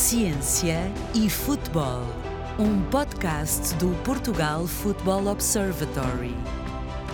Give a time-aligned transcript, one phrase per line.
[0.00, 2.02] Ciência e Futebol,
[2.58, 6.34] um podcast do Portugal Football Observatory.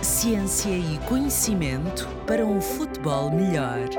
[0.01, 3.89] Ciência e conhecimento para um futebol melhor.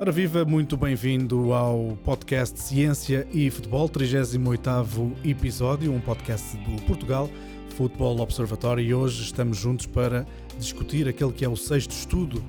[0.00, 7.28] Ora viva, muito bem-vindo ao podcast Ciência e Futebol, 38º episódio, um podcast do Portugal
[7.70, 10.24] Football Observatory e hoje estamos juntos para
[10.56, 12.40] discutir aquele que é o sexto estudo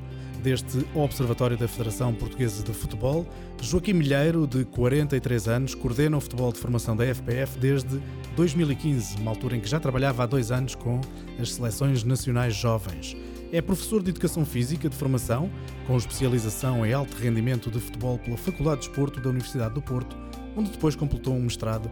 [0.46, 3.26] deste Observatório da Federação Portuguesa de Futebol.
[3.59, 7.99] Joaquim Milheiro, de 43 anos, coordena o futebol de formação da FPF desde
[8.36, 11.02] 2015, uma altura em que já trabalhava há dois anos com
[11.39, 13.17] as seleções nacionais jovens.
[13.52, 15.50] É professor de Educação Física de formação,
[15.88, 20.16] com especialização em alto rendimento de futebol pela Faculdade de Desporto da Universidade do Porto,
[20.55, 21.89] onde depois completou um mestrado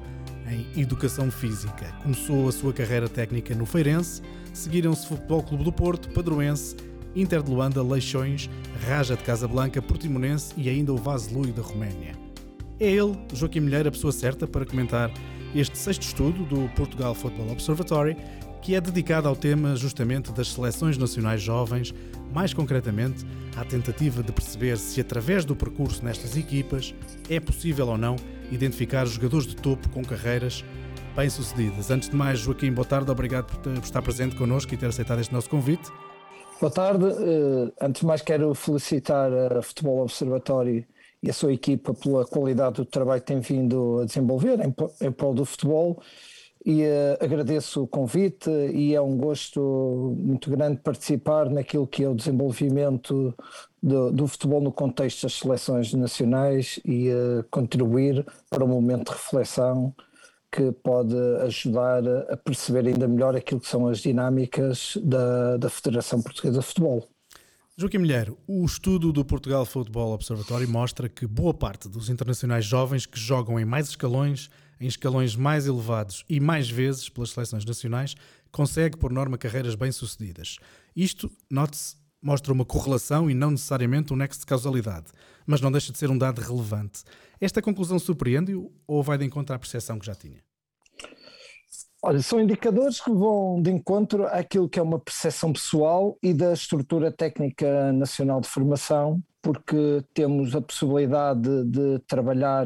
[0.47, 1.91] em Educação Física.
[2.03, 4.21] Começou a sua carreira técnica no Feirense,
[4.53, 8.49] seguiram-se Futebol Clube do Porto, Padroense Inter de Luanda, Leixões,
[8.87, 12.13] Raja de Casablanca, Portimonense e ainda o Vaslui da Roménia.
[12.79, 15.11] É ele, Joaquim Milheiro, a pessoa certa para comentar
[15.55, 18.17] este sexto estudo do Portugal Football Observatory,
[18.61, 21.93] que é dedicado ao tema justamente das seleções nacionais jovens,
[22.33, 23.25] mais concretamente
[23.55, 26.95] à tentativa de perceber se, através do percurso nestas equipas,
[27.29, 28.15] é possível ou não
[28.51, 30.63] identificar jogadores de topo com carreiras
[31.15, 31.91] bem-sucedidas.
[31.91, 35.33] Antes de mais, Joaquim, boa tarde, obrigado por estar presente connosco e ter aceitado este
[35.33, 35.91] nosso convite.
[36.63, 37.03] Boa tarde.
[37.03, 40.85] Uh, antes de mais, quero felicitar a Futebol Observatório
[41.21, 45.33] e a sua equipa pela qualidade do trabalho que tem vindo a desenvolver em, prol
[45.33, 46.01] do futebol
[46.65, 52.07] e uh, agradeço o convite e é um gosto muito grande participar naquilo que é
[52.07, 53.35] o desenvolvimento
[53.81, 59.17] do, do futebol no contexto das seleções nacionais e uh, contribuir para um momento de
[59.17, 59.93] reflexão
[60.53, 66.21] que pode ajudar a perceber ainda melhor aquilo que são as dinâmicas da, da Federação
[66.21, 67.09] Portuguesa de Futebol.
[67.75, 73.07] Joaquim Milheiro, o estudo do Portugal Football Observatory mostra que boa parte dos internacionais jovens
[73.07, 74.47] que jogam em mais escalões,
[74.79, 78.13] em escalões mais elevados e mais vezes pelas seleções nacionais,
[78.51, 80.57] consegue, por norma, carreiras bem-sucedidas.
[80.95, 85.07] Isto, note-se, mostra uma correlação e não necessariamente um nexo de causalidade,
[85.47, 87.03] mas não deixa de ser um dado relevante.
[87.43, 90.41] Esta conclusão surpreende-o ou vai de encontro à percepção que já tinha?
[92.01, 96.53] Olha, são indicadores que vão de encontro àquilo que é uma percepção pessoal e da
[96.53, 102.65] estrutura técnica nacional de formação, porque temos a possibilidade de, de trabalhar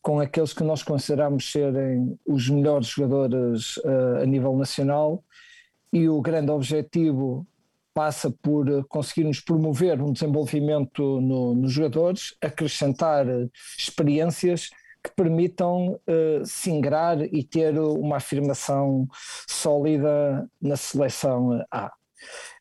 [0.00, 5.22] com aqueles que nós consideramos serem os melhores jogadores uh, a nível nacional
[5.92, 7.46] e o grande objetivo
[7.96, 13.48] passa por eh, conseguirmos promover um desenvolvimento no, nos jogadores, acrescentar eh,
[13.78, 14.68] experiências
[15.02, 19.06] que permitam uh, se ingrar e ter uma afirmação
[19.48, 21.92] sólida na seleção A.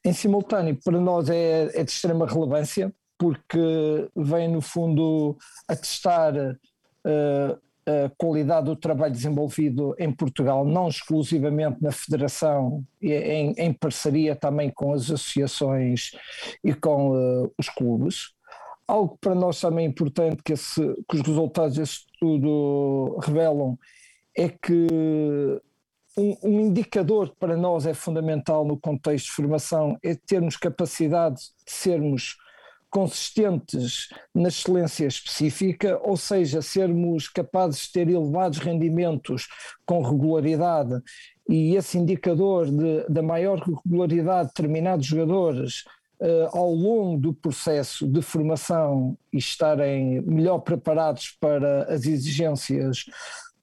[0.06, 5.36] Em simultâneo, para nós é, é de extrema relevância, porque vem, no fundo,
[5.68, 13.74] atestar uh, a qualidade do trabalho desenvolvido em Portugal, não exclusivamente na Federação, em, em
[13.74, 16.12] parceria também com as associações
[16.64, 18.34] e com uh, os clubes.
[18.88, 23.78] Algo para nós também importante que, esse, que os resultados desse estudo revelam
[24.38, 24.88] é que
[26.18, 31.36] um, um, indicador que para nós é fundamental no contexto de formação é termos capacidade
[31.66, 32.38] de sermos
[32.96, 39.50] consistentes na excelência específica, ou seja, sermos capazes de ter elevados rendimentos
[39.86, 41.04] com regularidade.
[41.50, 42.68] E esse indicador
[43.10, 45.84] da maior regularidade de determinados jogadores
[46.22, 53.04] uh, ao longo do processo de formação e estarem melhor preparados para as exigências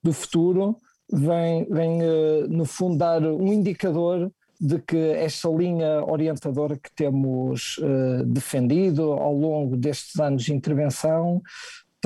[0.03, 0.77] do futuro,
[1.11, 4.31] vem, vem uh, no fundo dar um indicador
[4.63, 11.43] de que esta linha orientadora que temos uh, defendido ao longo destes anos de intervenção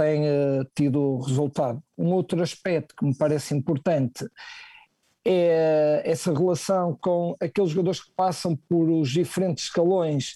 [0.00, 1.82] uh, tido resultado.
[1.98, 4.26] Um outro aspecto que me parece importante
[5.22, 10.32] é essa relação com aqueles jogadores que passam por os diferentes escalões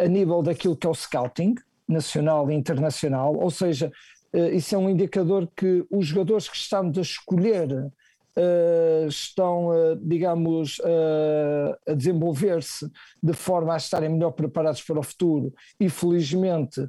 [0.00, 1.56] a nível daquilo que é o scouting
[1.88, 3.90] nacional e internacional, ou seja,
[4.32, 7.90] uh, isso é um indicador que os jogadores que estamos a escolher
[8.36, 12.90] uh, estão, uh, digamos, uh, a desenvolver-se
[13.22, 16.88] de forma a estarem melhor preparados para o futuro e, felizmente,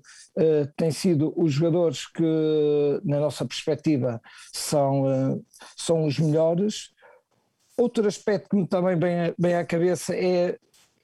[0.75, 4.21] têm sido os jogadores que, na nossa perspectiva,
[4.53, 5.41] são,
[5.75, 6.91] são os melhores.
[7.77, 10.57] Outro aspecto que me também vem, vem à cabeça é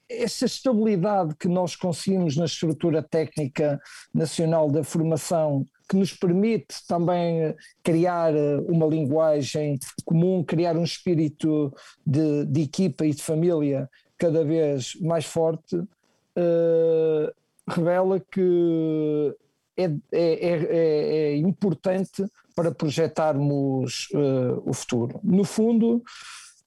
[0.09, 3.81] essa estabilidade que nós conseguimos na estrutura técnica
[4.13, 10.83] nacional da formação que nos permite também eh, criar eh, uma linguagem comum, criar um
[10.83, 11.73] espírito
[12.05, 17.33] de, de equipa e de família cada vez mais forte, uh,
[17.67, 19.35] revela que
[19.75, 22.23] é, é, é, é importante
[22.55, 25.19] para projetarmos uh, o futuro.
[25.23, 25.97] No fundo,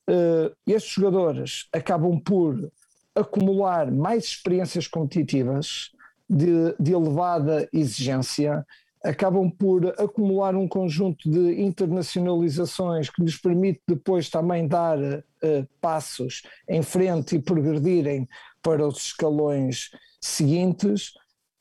[0.08, 2.70] uh, estes jogadores acabam por
[3.14, 5.90] acumular mais experiências competitivas
[6.28, 8.66] de, de elevada exigência,
[9.06, 16.42] acabam por acumular um conjunto de internacionalizações que lhes permite depois também dar uh, passos
[16.68, 18.28] em frente e progredirem
[18.60, 21.10] para os escalões seguintes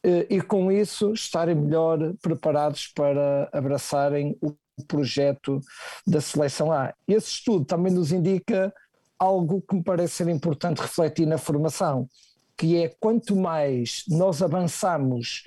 [0.06, 4.56] uh, e com isso estarem melhor preparados para abraçarem o
[4.88, 5.62] projeto
[6.06, 6.94] da seleção A.
[7.08, 8.74] Esse estudo também nos indica
[9.20, 12.10] algo que me parece ser importante refletir na formação,
[12.58, 15.44] que é quanto mais nós avançamos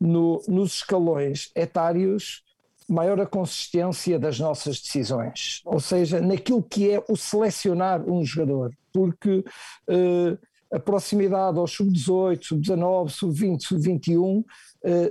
[0.00, 2.42] no, nos escalões etários,
[2.88, 8.72] maior a consistência das nossas decisões, ou seja, naquilo que é o selecionar um jogador,
[8.92, 9.44] porque
[9.88, 10.38] uh,
[10.72, 14.44] a proximidade ao sub-18, sub-19, sub-20, sub-21 uh,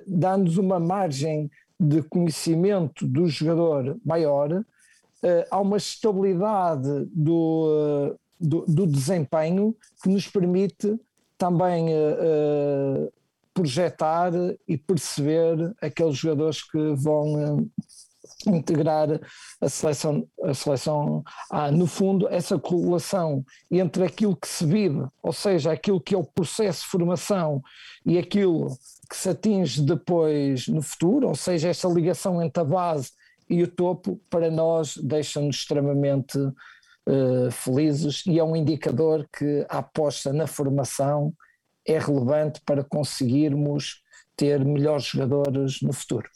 [0.08, 1.50] dá-nos uma margem
[1.80, 4.66] de conhecimento do jogador maior, uh,
[5.52, 11.00] há uma estabilidade do, uh, do, do, desempenho que nos permite
[11.38, 13.14] também uh,
[13.58, 14.32] projetar
[14.68, 17.72] e perceber aqueles jogadores que vão uh,
[18.46, 19.20] integrar
[19.60, 21.72] a seleção, a seleção A.
[21.72, 26.24] No fundo, essa correlação entre aquilo que se vive, ou seja, aquilo que é o
[26.24, 27.64] processo de formação
[28.06, 28.78] e aquilo
[29.10, 33.10] que se atinge depois no futuro, ou seja, essa ligação entre a base
[33.50, 39.80] e o topo, para nós deixa-nos extremamente uh, felizes e é um indicador que a
[39.80, 41.34] aposta na formação
[41.88, 44.02] é relevante para conseguirmos
[44.36, 46.30] ter melhores jogadores no futuro.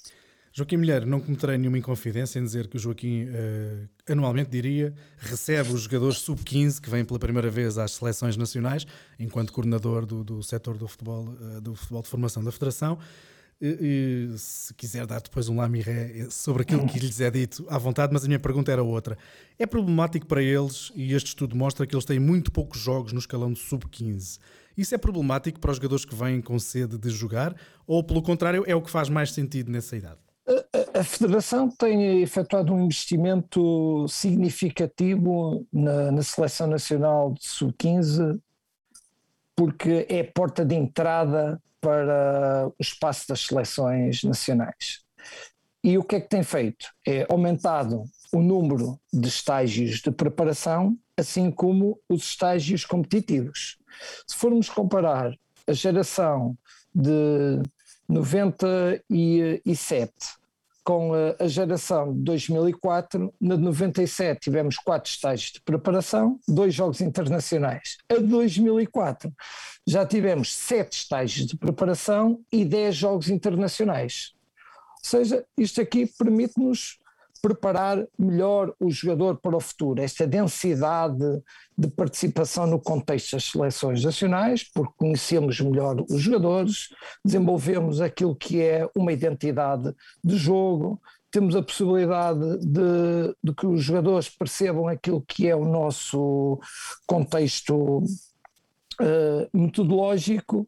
[0.53, 5.71] Joaquim Milheiro, não cometerei nenhuma inconfidência em dizer que o Joaquim, uh, anualmente diria, recebe
[5.71, 8.86] os jogadores sub-15 que vêm pela primeira vez às seleções nacionais,
[9.18, 12.97] enquanto coordenador do, do setor do futebol, uh, do futebol de formação da Federação.
[13.62, 18.12] E, se quiser dar depois um lamiré sobre aquilo que lhes é dito à vontade,
[18.12, 19.18] mas a minha pergunta era outra.
[19.57, 23.19] É problemático para eles, e este estudo mostra que eles têm muito poucos jogos no
[23.19, 24.39] escalão de sub-15.
[24.81, 27.56] Isso é problemático para os jogadores que vêm com sede de jogar,
[27.86, 30.18] ou pelo contrário, é o que faz mais sentido nessa idade?
[30.92, 38.39] A, Federação tem efetuado um investimento significativo na, na Seleção Nacional de Sub-15,
[39.56, 45.01] porque é a porta de entrada para o espaço das seleções nacionais.
[45.83, 46.88] E o que é que tem feito?
[47.07, 53.78] É aumentado o número de estágios de preparação, assim como os estágios competitivos.
[54.27, 55.33] Se formos comparar
[55.67, 56.55] a geração
[56.93, 57.61] de
[58.07, 60.41] 97
[60.83, 67.01] com a geração de 2004, na de 97 tivemos quatro estágios de preparação, dois jogos
[67.01, 67.97] internacionais.
[68.09, 69.31] A de 2004
[69.85, 74.33] já tivemos sete estágios de preparação e dez jogos internacionais.
[75.03, 76.99] Ou seja, isto aqui permite-nos
[77.41, 81.41] preparar melhor o jogador para o futuro, esta densidade
[81.75, 86.89] de participação no contexto das seleções nacionais, porque conhecemos melhor os jogadores,
[87.25, 89.93] desenvolvemos aquilo que é uma identidade
[90.23, 91.01] de jogo,
[91.31, 96.59] temos a possibilidade de, de que os jogadores percebam aquilo que é o nosso
[97.07, 98.03] contexto
[98.99, 100.67] uh, metodológico.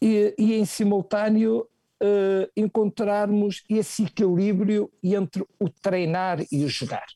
[0.00, 1.66] E, e em simultâneo
[2.02, 7.06] uh, encontrarmos esse equilíbrio entre o treinar e o jogar.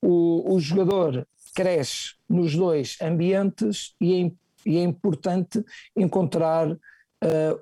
[0.00, 4.30] O, o jogador cresce nos dois ambientes e é,
[4.66, 5.64] e é importante
[5.96, 6.78] encontrar uh,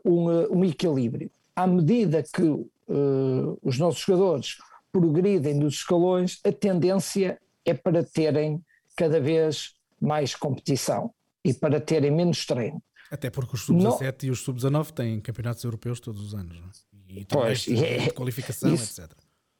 [0.04, 1.30] um, um, equilíbrio.
[1.54, 4.58] À medida que uh, os nossos jogadores
[4.90, 8.62] progridem nos escalões, a tendência é para terem
[8.96, 11.12] cada vez mais competição
[11.44, 12.82] e para terem menos treino.
[13.10, 16.58] Até porque os sub-17 e os sub-19 têm campeonatos europeus todos os anos.
[16.60, 17.20] Não é?
[17.20, 19.12] E pois, de é, qualificação, isso, etc.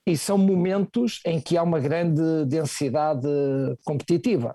[0.07, 3.27] E são momentos em que há uma grande densidade
[3.85, 4.55] competitiva.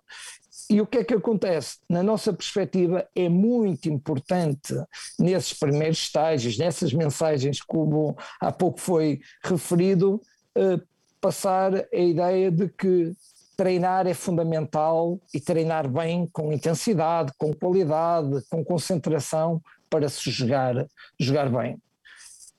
[0.69, 1.79] E o que é que acontece?
[1.89, 4.73] Na nossa perspectiva, é muito importante
[5.19, 10.21] nesses primeiros estágios, nessas mensagens, como há pouco foi referido,
[10.55, 10.79] eh,
[11.19, 13.13] passar a ideia de que
[13.61, 20.87] treinar é fundamental e treinar bem, com intensidade, com qualidade, com concentração, para se jogar,
[21.19, 21.77] jogar bem.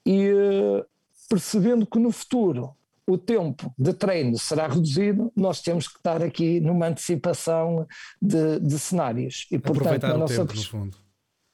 [0.06, 0.84] E eh,
[1.28, 6.60] percebendo que no futuro o tempo de treino será reduzido, nós temos que estar aqui
[6.60, 7.84] numa antecipação
[8.20, 9.48] de, de cenários.
[9.50, 10.36] E, portanto, Aproveitar o nossa...
[10.36, 10.96] tempo, no fundo.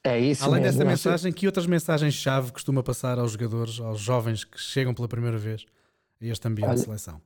[0.04, 0.78] É isso Além mesmo.
[0.78, 5.38] dessa mensagem, que outras mensagens-chave costuma passar aos jogadores, aos jovens que chegam pela primeira
[5.38, 5.64] vez
[6.20, 7.20] a este ambiente Olha, de seleção?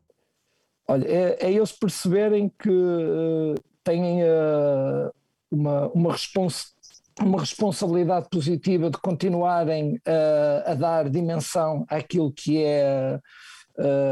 [0.86, 5.12] Olha, é, é eles perceberem que uh, têm uh,
[5.50, 6.72] uma, uma, respons
[7.20, 13.20] uma responsabilidade positiva de continuarem uh, a dar dimensão àquilo que é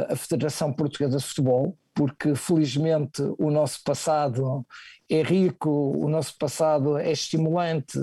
[0.09, 4.65] a Federação Portuguesa de Futebol, porque felizmente o nosso passado
[5.09, 7.99] é rico, o nosso passado é estimulante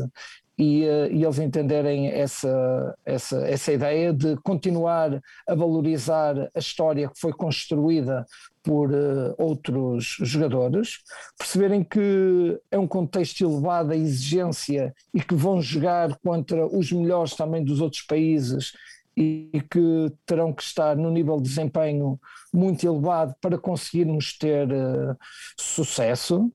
[0.57, 7.07] e, uh, e, eles entenderem essa, essa, essa ideia de continuar a valorizar a história
[7.07, 8.25] que foi construída
[8.63, 10.99] por uh, outros jogadores,
[11.37, 17.35] perceberem que é um contexto elevado a exigência e que vão jogar contra os melhores
[17.35, 18.73] também dos outros países
[19.15, 22.19] e, e que terão que estar no nível de desempenho
[22.53, 25.15] muito elevado para conseguirmos ter uh,
[25.57, 26.51] sucesso.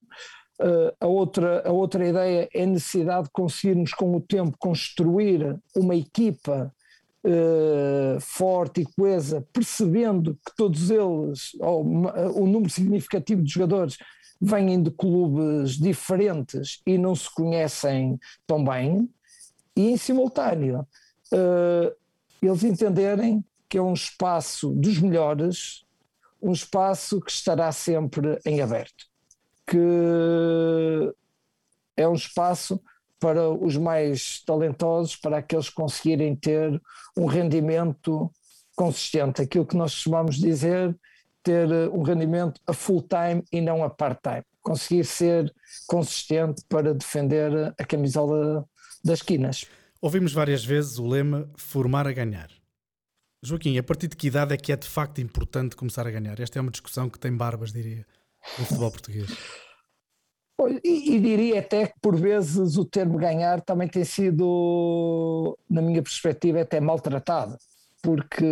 [0.63, 5.59] Uh, a, outra, a outra ideia é a necessidade de conseguirmos, com o tempo, construir
[5.75, 6.73] uma equipa
[7.25, 13.99] uh, forte e coesa, percebendo que todos eles, ou um número significativo de jogadores,
[14.41, 18.17] vêm de clubes diferentes e não se conhecem
[18.47, 19.11] tão bem,
[19.75, 20.87] e em simultâneo,
[21.33, 21.93] uh,
[22.41, 25.85] eles entenderem que é um espaço dos melhores,
[26.41, 29.12] um espaço que estará sempre em aberto
[29.73, 31.15] que
[31.97, 32.79] é um espaço
[33.19, 36.79] para os mais talentosos, para aqueles que conseguirem ter
[37.17, 38.31] um rendimento
[38.77, 40.95] consistente, aquilo que nós costumamos dizer,
[41.43, 45.55] ter um rendimento a full time e não a part time, conseguir ser
[45.87, 48.67] consistente para defender a camisola
[49.03, 49.65] das esquinas.
[50.03, 52.51] Ouvimos várias vezes o lema formar a ganhar.
[53.43, 56.39] Joaquim, a partir de que idade é que é de facto importante começar a ganhar?
[56.39, 58.07] Esta é uma discussão que tem barbas, diria
[58.59, 59.31] no futebol português?
[60.85, 66.03] E, e, diria até que por vezes o termo ganhar também tem sido, na minha
[66.03, 67.57] perspectiva, até maltratado,
[68.01, 68.45] porque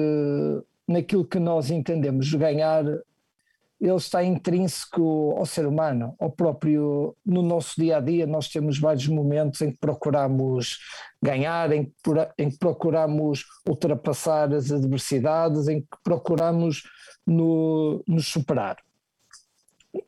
[0.89, 7.43] naquilo que nós entendemos de ganhar, ele está intrínseco ao ser humano, ao próprio, no
[7.43, 10.79] nosso dia a dia nós temos vários momentos em que procuramos
[11.23, 11.93] ganhar, em que,
[12.39, 16.83] em que procuramos ultrapassar as adversidades, em que procuramos
[17.27, 18.77] no, nos superar.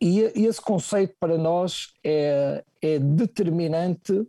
[0.01, 4.27] E, esse conceito para nós é, é determinante,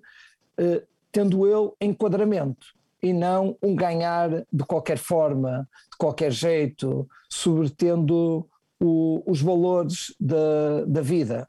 [0.57, 2.67] eh, tendo ele enquadramento
[3.01, 8.47] e não um ganhar de qualquer forma, de qualquer jeito, subvertendo
[8.79, 11.47] o, os valores da, da vida.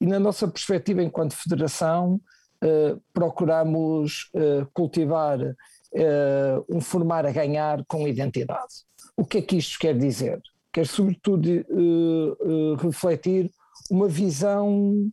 [0.00, 2.20] E na nossa perspectiva enquanto federação,
[2.62, 5.38] eh, procuramos eh, cultivar
[5.94, 8.84] eh, um formar a ganhar com identidade.
[9.16, 10.40] O que é que isto quer dizer?
[10.74, 13.48] Quer sobretudo uh, uh, refletir
[13.88, 15.08] uma visão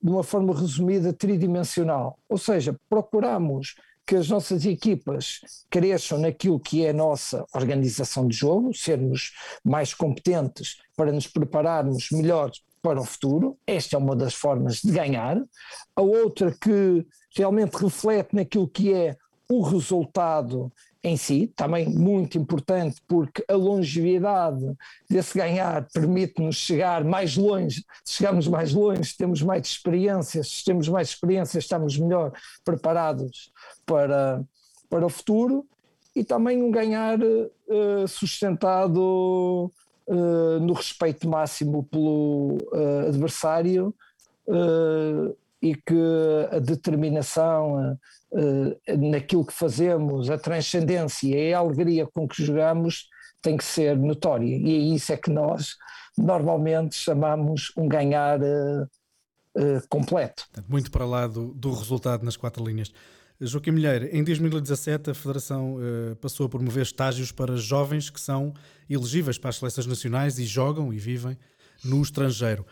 [0.00, 3.74] de uma forma resumida tridimensional, ou seja, procuramos
[4.06, 9.32] que as nossas equipas cresçam naquilo que é a nossa organização de jogo, sermos
[9.64, 12.50] mais competentes para nos prepararmos melhor
[12.80, 13.58] para o futuro.
[13.66, 15.42] Esta é uma das formas de ganhar.
[15.96, 19.16] A outra que realmente reflete naquilo que é
[19.50, 24.64] o resultado em si, também muito importante, porque a longevidade
[25.08, 27.84] desse ganhar permite-nos chegar mais longe.
[28.04, 32.32] Se chegarmos mais longe, temos mais experiências, se temos mais experiências, estamos melhor
[32.64, 33.52] preparados
[33.86, 34.42] para,
[34.90, 35.64] para o futuro
[36.16, 39.70] e também um ganhar uh, sustentado
[40.08, 43.94] uh, no respeito máximo pelo uh, adversário
[45.60, 47.98] e que a determinação
[48.32, 53.08] uh, naquilo que fazemos, a transcendência e a alegria com que jogamos
[53.42, 54.56] tem que ser notória.
[54.56, 55.76] E é isso é que nós
[56.16, 58.88] normalmente chamamos um ganhar uh,
[59.88, 60.46] completo.
[60.68, 62.92] Muito para lá do, do, resultado nas quatro linhas.
[63.40, 65.76] Joaquim Milheiro, em 2017 a Federação
[66.20, 68.52] passou a promover estágios para jovens que são
[68.90, 71.38] elegíveis para as seleções nacionais e jogam e vivem
[71.84, 72.66] no estrangeiro.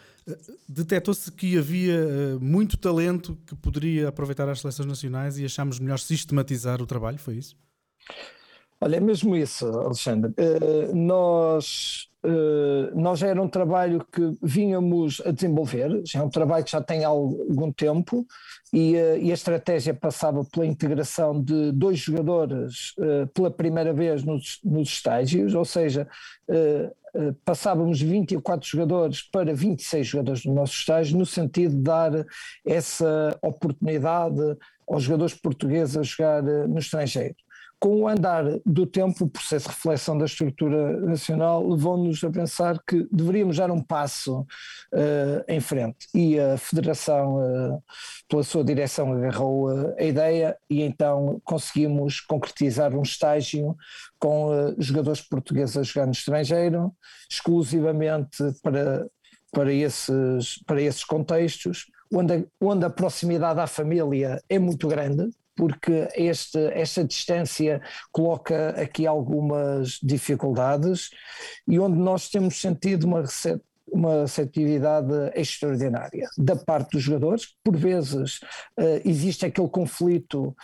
[0.69, 6.01] Detectou-se que havia eh, muito talento que poderia aproveitar as seleções nacionais e achámos melhor
[6.01, 7.57] sistematizar o trabalho, foi isso?
[8.81, 10.33] Olha, é mesmo isso, Alexandre.
[10.33, 16.29] Uh, nós, uh, nós já era um trabalho que vínhamos a desenvolver, já é um
[16.29, 18.27] trabalho que já tem algum tempo
[18.73, 22.95] e, uh, e a estratégia passava pela integração de dois jogadores
[23.35, 26.09] pela primeira vez nos, nos estágios, ou seja,
[27.45, 32.27] passávamos 24 jogadores para 26 jogadores no nosso estágio, no sentido de dar
[32.65, 34.57] essa oportunidade
[34.89, 37.37] aos jogadores portugueses a jogar no estrangeiro
[37.87, 42.83] com o andar do tempo, o processo de reflexão da estrutura nacional levou-nos a pensar
[42.85, 46.09] que deveríamos dar um passo uh, em frente.
[46.13, 47.83] E a Federação, uh,
[48.29, 53.77] pela sua direção, agarrou uh, a ideia e então conseguimos concretizar um estágio
[54.19, 56.93] com jogadores portugueses a jogar no estrangeiro,
[57.31, 59.07] exclusivamente para,
[59.53, 65.31] para, esses, para esses contextos onde a, onde a proximidade à família é muito grande,
[65.57, 67.81] porque este, esta distância
[68.13, 71.11] coloca aqui algumas dificuldades
[71.67, 73.25] e onde nós temos sentido uma,
[73.89, 77.57] uma receptividade extraordinária da parte dos jogadores.
[77.65, 78.41] Por vezes
[78.79, 80.55] uh, existe aquele conflito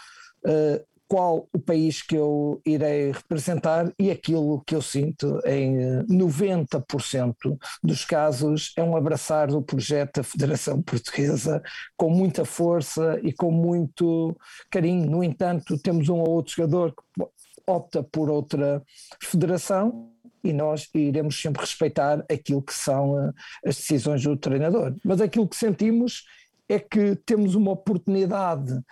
[0.47, 5.77] uh, qual o país que eu irei representar e aquilo que eu sinto em
[6.07, 7.37] 90%
[7.85, 11.63] dos casos é um abraçar do projeto da Federação Portuguesa
[11.99, 14.35] com muita força e com muito
[14.71, 15.11] carinho.
[15.11, 17.27] No entanto, temos um ou outro jogador que
[17.67, 18.83] opta por outra
[19.23, 20.11] federação
[20.43, 23.33] e nós iremos sempre respeitar aquilo que são eh,
[23.67, 24.97] as decisões do treinador.
[25.05, 26.25] Mas aquilo que sentimos
[26.71, 28.83] é que temos uma oportunidade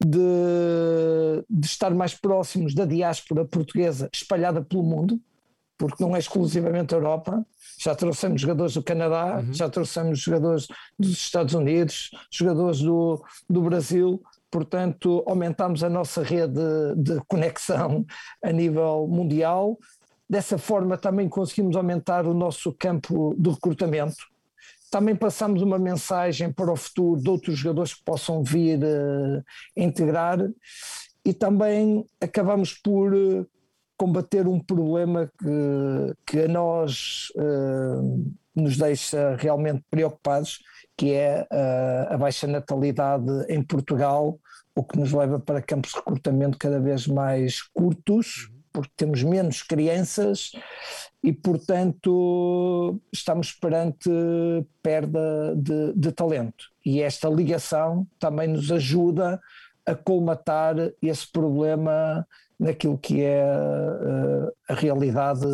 [0.00, 5.20] de, de estar mais próximos da diáspora portuguesa espalhada pelo mundo,
[5.76, 7.44] porque não é exclusivamente a Europa.
[7.78, 9.52] Já trouxemos jogadores do Canadá, uhum.
[9.52, 10.66] já trouxemos jogadores
[10.98, 16.60] dos Estados Unidos, jogadores do, do Brasil, portanto, aumentamos a nossa rede
[16.96, 18.04] de conexão
[18.42, 19.78] a nível mundial.
[20.28, 24.16] Dessa forma, também conseguimos aumentar o nosso campo de recrutamento
[24.90, 29.42] também passamos uma mensagem para o futuro de outros jogadores que possam vir uh,
[29.76, 30.38] integrar.
[31.24, 33.46] E também acabamos por uh,
[33.96, 40.60] combater um problema que, que a nós uh, nos deixa realmente preocupados,
[40.96, 41.46] que é
[42.10, 44.36] a baixa natalidade em Portugal,
[44.74, 49.62] o que nos leva para campos de recrutamento cada vez mais curtos porque temos menos
[49.62, 50.52] crianças
[51.22, 54.10] e, portanto, estamos perante
[54.82, 56.66] perda de, de talento.
[56.84, 59.40] E esta ligação também nos ajuda
[59.84, 62.26] a colmatar esse problema
[62.58, 65.46] naquilo que é uh, a realidade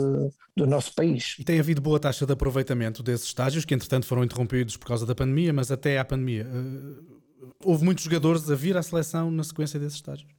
[0.56, 1.36] do nosso país.
[1.44, 5.14] Tem havido boa taxa de aproveitamento desses estágios, que entretanto foram interrompidos por causa da
[5.14, 6.46] pandemia, mas até à pandemia.
[6.46, 7.20] Uh,
[7.64, 10.33] houve muitos jogadores a vir à seleção na sequência desses estágios?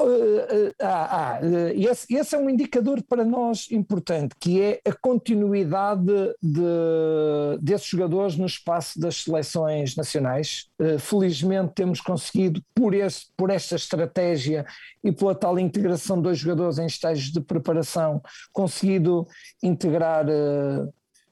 [0.00, 1.40] Uh, ah, ah,
[1.74, 6.04] esse, esse, é um indicador para nós importante, que é a continuidade
[6.42, 10.68] de, desses jogadores no espaço das seleções nacionais.
[11.00, 12.92] Felizmente temos conseguido, por,
[13.36, 14.64] por esta estratégia
[15.02, 19.26] e pela tal integração de dois jogadores em estágios de preparação, conseguido
[19.62, 20.26] integrar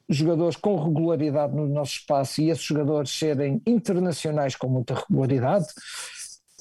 [0.08, 5.66] jogadores com regularidade no nosso espaço e esses jogadores serem internacionais com muita regularidade.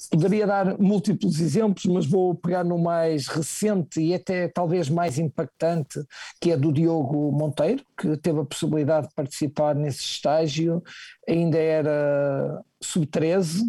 [0.10, 6.04] Poderia dar múltiplos exemplos, mas vou pegar no mais recente e até talvez mais impactante,
[6.39, 10.84] que é do Diogo Monteiro, que teve a possibilidade de participar nesse estágio,
[11.28, 13.63] ainda era sub-13,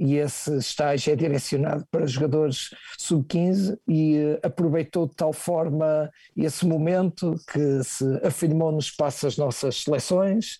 [0.00, 6.64] e esse estágio é direcionado para jogadores sub-15 e uh, aproveitou de tal forma esse
[6.66, 10.58] momento que se afirmou no espaço das nossas seleções,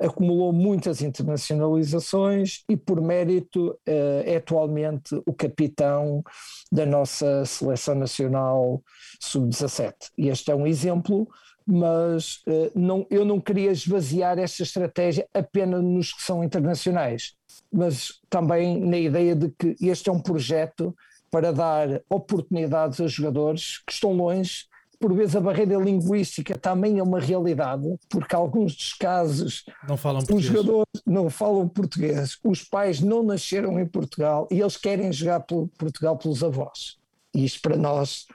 [0.00, 6.22] acumulou muitas internacionalizações e por mérito uh, é atualmente o capitão
[6.70, 8.80] da nossa seleção nacional
[9.20, 9.94] sub-17.
[10.16, 11.28] E este é um exemplo
[11.68, 17.34] mas uh, não, eu não queria esvaziar esta estratégia apenas nos que são internacionais
[17.76, 20.96] mas também na ideia de que este é um projeto
[21.30, 24.64] para dar oportunidades a jogadores que estão longe.
[24.98, 30.24] Por vezes a barreira linguística também é uma realidade, porque alguns dos casos não falam
[30.32, 35.40] os jogadores não falam português, os pais não nasceram em Portugal e eles querem jogar
[35.40, 36.96] por Portugal pelos avós.
[37.34, 38.26] E isto para nós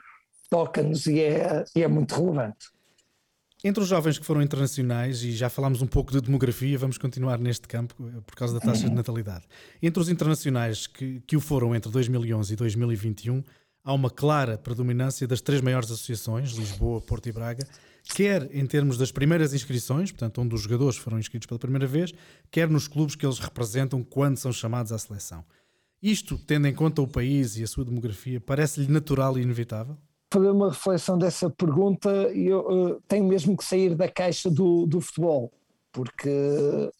[0.48, 2.71] toca-nos e é, e é muito relevante.
[3.64, 7.38] Entre os jovens que foram internacionais, e já falámos um pouco de demografia, vamos continuar
[7.38, 9.44] neste campo eh, por causa da taxa de natalidade.
[9.80, 13.40] Entre os internacionais que, que o foram entre 2011 e 2021,
[13.84, 17.64] há uma clara predominância das três maiores associações, Lisboa, Porto e Braga,
[18.02, 22.12] quer em termos das primeiras inscrições, portanto, onde os jogadores foram inscritos pela primeira vez,
[22.50, 25.44] quer nos clubes que eles representam quando são chamados à seleção.
[26.02, 29.96] Isto, tendo em conta o país e a sua demografia, parece-lhe natural e inevitável?
[30.32, 35.00] Fazer uma reflexão dessa pergunta, eu uh, tenho mesmo que sair da caixa do, do
[35.00, 35.52] futebol,
[35.92, 36.30] porque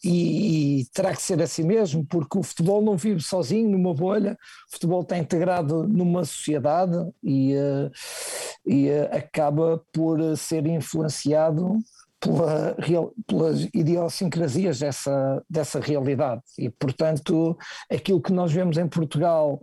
[0.03, 4.37] e, e, terá que ser assim mesmo, porque o futebol não vive sozinho numa bolha,
[4.69, 7.91] o futebol está integrado numa sociedade e, uh,
[8.67, 11.79] e uh, acaba por ser influenciado
[12.19, 12.77] pela,
[13.27, 16.41] pelas idiosincrasias dessa, dessa realidade.
[16.57, 17.57] E, portanto,
[17.91, 19.59] aquilo que nós vemos em Portugal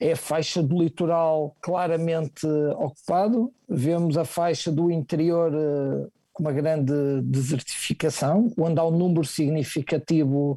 [0.00, 6.52] é a faixa do litoral claramente ocupado, vemos a faixa do interior eh, com uma
[6.52, 10.56] grande desertificação, onde há um número significativo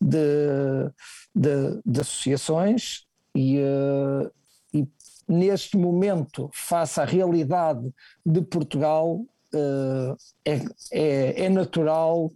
[0.00, 0.90] de,
[1.34, 4.30] de, de associações e, eh,
[4.74, 4.88] e,
[5.26, 7.90] neste momento, face à realidade
[8.24, 10.60] de Portugal, eh, é,
[10.92, 12.30] é, é natural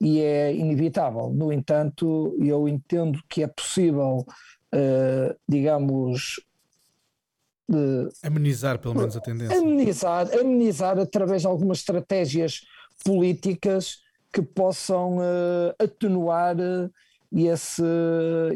[0.00, 1.30] e é inevitável.
[1.30, 4.24] No entanto, eu entendo que é possível,
[4.74, 6.40] uh, digamos,
[7.68, 9.56] de, amenizar pelo menos a tendência.
[9.58, 12.62] Amenizar, amenizar através de algumas estratégias
[13.04, 13.98] políticas
[14.32, 16.90] que possam uh, atenuar uh,
[17.32, 17.82] esse,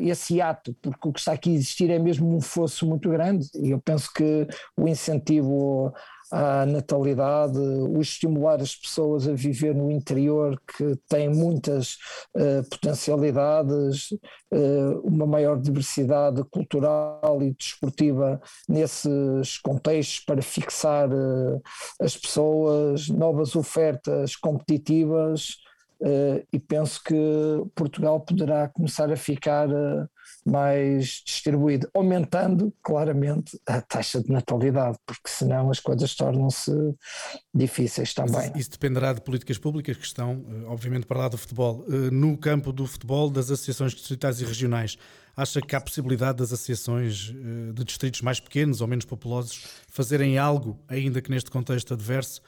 [0.00, 3.48] esse ato, porque o que está aqui a existir é mesmo um fosso muito grande
[3.54, 5.94] e eu penso que o incentivo
[6.30, 11.98] à natalidade, o estimular as pessoas a viver no interior que tem muitas
[12.34, 14.10] uh, potencialidades,
[14.52, 21.62] uh, uma maior diversidade cultural e desportiva nesses contextos para fixar uh,
[22.00, 25.63] as pessoas, novas ofertas competitivas.
[26.52, 27.14] E penso que
[27.74, 29.68] Portugal poderá começar a ficar
[30.44, 36.70] mais distribuído, aumentando claramente a taxa de natalidade, porque senão as coisas tornam-se
[37.52, 38.48] difíceis também.
[38.48, 41.84] Isso, isso dependerá de políticas públicas que estão, eh, obviamente, para lá do futebol.
[41.88, 44.98] Eh, no campo do futebol, das associações distritais e regionais,
[45.34, 50.36] acha que há possibilidade das associações eh, de distritos mais pequenos ou menos populosos fazerem
[50.36, 52.42] algo, ainda que neste contexto adverso,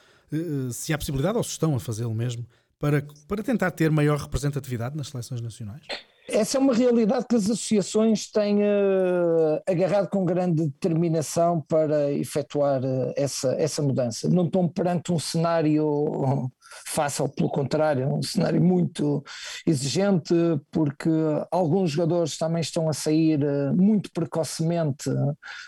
[0.73, 2.45] se há possibilidade ou se estão a fazê-lo mesmo,
[2.79, 5.81] para, para tentar ter maior representatividade nas seleções nacionais?
[6.29, 12.83] Essa é uma realidade que as associações têm uh, agarrado com grande determinação para efetuar
[12.83, 14.27] uh, essa, essa mudança.
[14.29, 16.51] Não estão perante um cenário
[16.85, 19.23] fácil, pelo contrário, um cenário muito
[19.65, 20.33] exigente,
[20.69, 21.09] porque
[21.49, 25.09] alguns jogadores também estão a sair uh, muito precocemente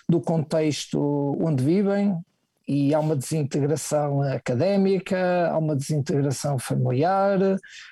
[0.10, 2.18] do contexto onde vivem,
[2.70, 7.40] e há uma desintegração académica, há uma desintegração familiar,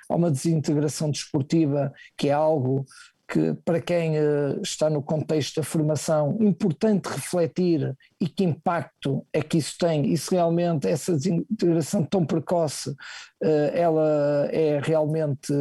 [0.07, 2.85] há uma desintegração desportiva, que é algo
[3.27, 9.41] que para quem uh, está no contexto da formação, importante refletir e que impacto é
[9.41, 15.53] que isso tem, e se realmente essa desintegração tão precoce, uh, ela é realmente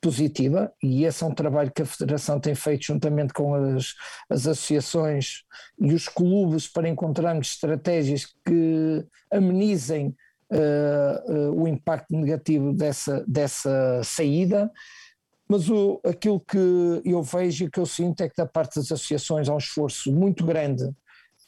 [0.00, 3.94] positiva, e esse é um trabalho que a Federação tem feito juntamente com as,
[4.28, 5.44] as associações
[5.78, 10.14] e os clubes para encontrarmos estratégias que amenizem
[10.52, 14.70] uh, o impacto negativo dessa, dessa saída,
[15.48, 18.90] mas o, aquilo que eu vejo e que eu sinto é que da parte das
[18.90, 20.92] associações há um esforço muito grande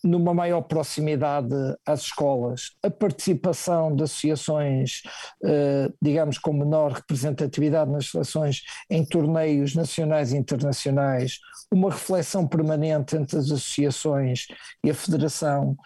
[0.02, 5.02] numa maior proximidade às escolas, a participação de associações,
[5.44, 13.16] eh, digamos, com menor representatividade nas seleções em torneios nacionais e internacionais, uma reflexão permanente
[13.16, 14.46] entre as associações
[14.84, 15.76] e a federação.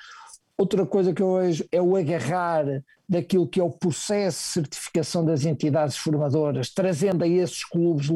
[0.59, 2.65] Outra coisa que eu vejo é o agarrar
[3.09, 8.09] daquilo que é o processo de certificação das entidades formadoras, trazendo a esses clubes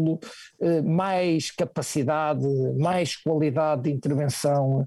[0.61, 2.46] eh, mais capacidade,
[2.79, 4.87] mais qualidade de intervenção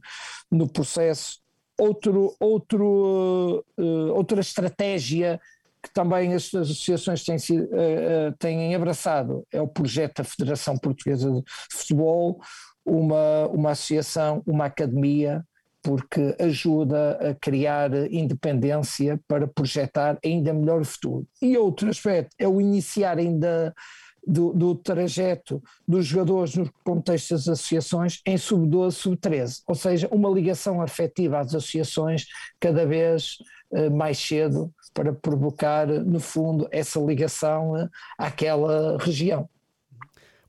[0.50, 1.40] no processo.
[1.78, 5.40] Outro, outro, eh, outra estratégia
[5.82, 7.38] que também as associações têm,
[7.72, 12.42] eh, têm abraçado é o projeto da Federação Portuguesa de Futebol,
[12.86, 15.46] uma, uma associação, uma academia
[15.82, 21.28] porque ajuda a criar independência para projetar ainda melhor o futuro.
[21.42, 23.74] E outro aspecto é o iniciar ainda
[24.26, 30.30] do, do trajeto dos jogadores no contexto das associações em sub-12, sub-13, ou seja, uma
[30.30, 32.26] ligação afetiva às associações
[32.60, 33.38] cada vez
[33.72, 39.50] uh, mais cedo para provocar, no fundo, essa ligação uh, àquela região.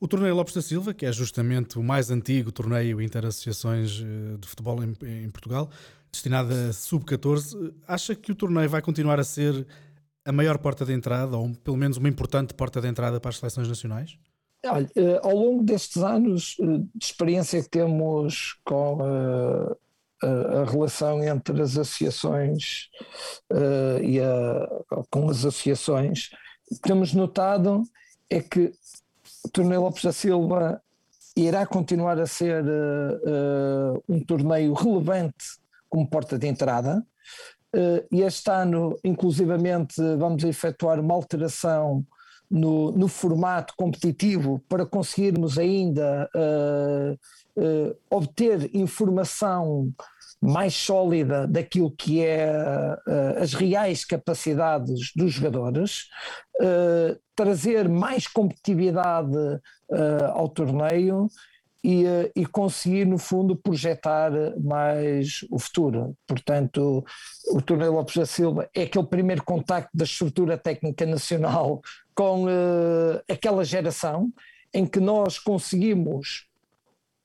[0.01, 4.49] O torneio Lopes da Silva, que é justamente o mais antigo torneio interassociações eh, de
[4.49, 5.69] futebol em, em Portugal,
[6.11, 9.67] destinado a sub-14, acha que o torneio vai continuar a ser
[10.25, 13.37] a maior porta de entrada, ou pelo menos uma importante porta de entrada para as
[13.37, 14.17] seleções nacionais?
[14.65, 19.77] Olha, eh, ao longo destes anos eh, de experiência que temos com a,
[20.27, 22.89] a, a relação entre as associações
[24.03, 26.31] e a, com as associações,
[26.83, 27.83] temos notado
[28.31, 28.73] é que
[29.49, 30.83] torneio Lopes da Silva
[31.37, 37.05] irá continuar a ser uh, uh, um torneio relevante como porta de entrada.
[37.75, 42.05] Uh, e este ano, inclusivamente, vamos efetuar uma alteração
[42.51, 46.29] no, no formato competitivo para conseguirmos ainda
[48.11, 49.93] obter informação
[50.41, 56.07] mais sólida daquilo que é uh, as reais capacidades dos jogadores,
[56.61, 61.29] uh, trazer mais competitividade uh, ao torneio
[61.85, 62.05] e,
[62.37, 64.31] e, conseguir, no fundo, projetar
[64.63, 66.15] mais o futuro.
[66.27, 67.03] Portanto,
[67.53, 71.81] o Torneio Lopes da Silva é aquele primeiro contacto da estrutura técnica nacional
[72.15, 72.45] com
[73.27, 74.31] aquela geração
[74.75, 76.50] em que nós conseguimos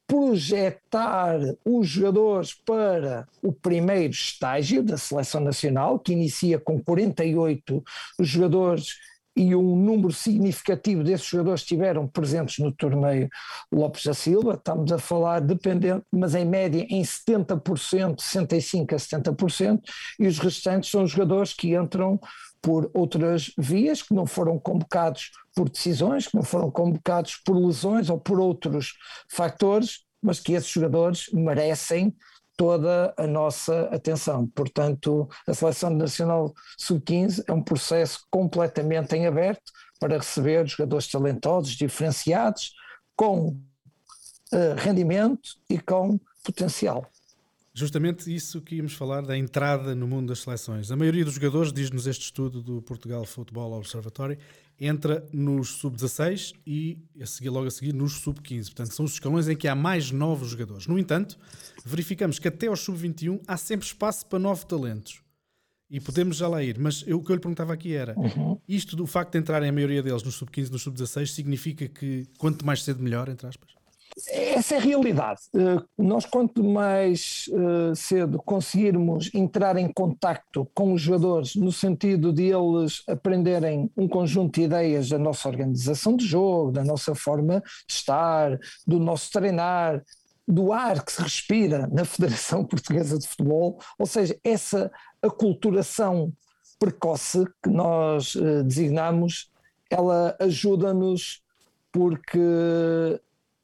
[0.07, 7.83] projetar os jogadores para o primeiro estágio da seleção nacional, que inicia com 48
[8.19, 8.95] jogadores
[9.35, 13.29] e um número significativo desses jogadores estiveram presentes no torneio
[13.71, 19.81] Lopes da Silva, estamos a falar dependente, mas em média em 70%, 65% a 70%,
[20.19, 22.19] e os restantes são jogadores que entram
[22.65, 28.09] por outras vias, que não foram convocados por decisões, que não foram convocados por lesões
[28.09, 28.95] ou por outros
[29.29, 32.11] fatores, mas que esses jogadores merecem
[32.57, 34.47] toda a nossa atenção.
[34.47, 41.73] Portanto, a Seleção Nacional Sub-15 é um processo completamente em aberto para receber jogadores talentosos,
[41.73, 42.73] diferenciados,
[43.15, 47.05] com uh, rendimento e com potencial.
[47.77, 50.89] Justamente isso que íamos falar da entrada no mundo das seleções.
[50.91, 54.39] A maioria dos jogadores, diz-nos este estudo do Portugal Football Observatory,
[54.79, 58.67] entra nos sub-16 e a seguir, logo a seguir nos sub-15.
[58.67, 60.87] Portanto, são os escalões em que há mais novos jogadores.
[60.87, 61.37] No entanto,
[61.83, 65.21] verificamos que até aos sub-21 há sempre espaço para novos talentos.
[65.89, 68.57] E podemos já lá ir, mas eu, o que eu lhe perguntava aqui era: uhum.
[68.69, 72.65] isto do facto de entrarem a maioria deles nos sub-15 nos sub-16 significa que quanto
[72.65, 73.75] mais cedo melhor, entre aspas?
[74.29, 75.41] Essa é a realidade.
[75.53, 82.31] Eh, nós, quanto mais eh, cedo conseguirmos entrar em contacto com os jogadores, no sentido
[82.31, 87.61] de eles aprenderem um conjunto de ideias da nossa organização de jogo, da nossa forma
[87.85, 90.01] de estar, do nosso treinar,
[90.47, 94.89] do ar que se respira na Federação Portuguesa de Futebol, ou seja, essa
[95.21, 96.31] aculturação
[96.79, 99.51] precoce que nós eh, designamos,
[99.89, 101.43] ela ajuda-nos
[101.91, 102.39] porque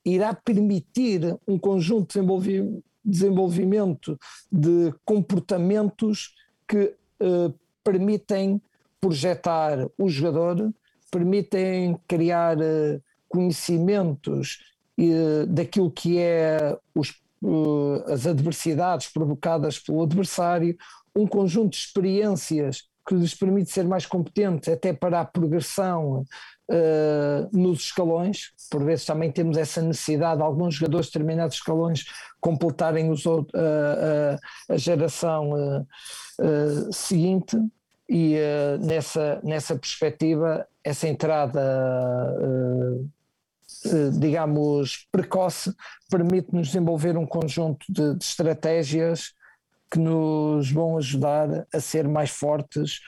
[0.05, 4.19] irá permitir um conjunto de desenvolvimento
[4.51, 6.35] de comportamentos
[6.67, 7.51] que eh,
[7.83, 8.61] permitem
[8.99, 10.71] projetar o jogador,
[11.09, 14.59] permitem criar eh, conhecimentos
[14.97, 17.19] eh, daquilo que é os,
[18.07, 20.77] as adversidades provocadas pelo adversário,
[21.15, 26.23] um conjunto de experiências que lhes permite ser mais competentes até para a progressão
[26.71, 28.51] uh, nos escalões.
[28.69, 32.05] Por vezes também temos essa necessidade de alguns jogadores de determinados escalões
[32.39, 35.51] completarem os, uh, uh, a geração
[36.91, 37.55] seguinte
[38.09, 38.35] e
[38.79, 41.61] nessa, nessa perspectiva essa entrada
[44.19, 45.71] digamos precoce
[46.09, 49.33] permite-nos desenvolver um conjunto de, de estratégias
[49.91, 53.01] que nos vão ajudar a ser mais fortes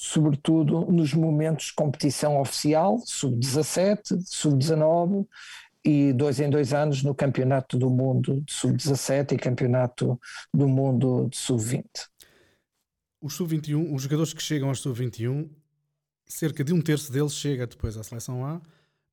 [0.00, 5.26] sobretudo nos momentos de competição oficial, sub-17, sub-19
[5.84, 10.18] e dois em dois anos no Campeonato do Mundo de sub-17 e Campeonato
[10.54, 11.84] do Mundo de sub-20.
[13.20, 15.50] Os sub-21, os jogadores que chegam aos sub-21,
[16.24, 18.60] cerca de um terço deles chega depois à seleção A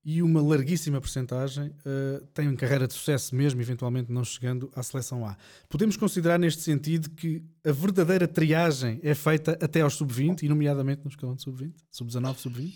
[0.05, 4.83] e uma larguíssima porcentagem uh, tem uma carreira de sucesso mesmo, eventualmente não chegando à
[4.83, 5.35] seleção A.
[5.67, 11.01] Podemos considerar neste sentido que a verdadeira triagem é feita até aos sub-20 e nomeadamente
[11.03, 12.73] no escalão de sub-20, sub-19, sub-20?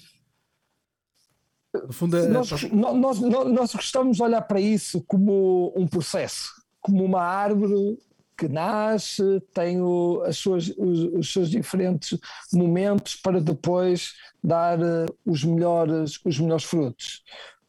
[1.85, 2.27] No fundo, é...
[2.27, 7.99] nós, nós, nós gostamos de olhar para isso como um processo, como uma árvore
[8.39, 12.17] que nasce, tem o, as suas, os, os, seus diferentes
[12.53, 17.21] momentos para depois dar uh, os, melhores, os melhores frutos.